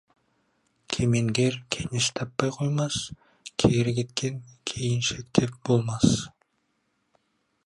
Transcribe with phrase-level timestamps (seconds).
[0.95, 2.99] Кемеңгер кеңес таппай қоймас,
[3.65, 4.43] кері кеткен
[4.73, 6.21] кейіншектеп болмас.